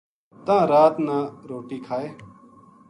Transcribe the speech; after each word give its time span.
تاں 0.45 0.63
رات 0.71 0.95
نا 1.05 1.17
روٹی 1.49 1.77
کھائے 1.85 2.07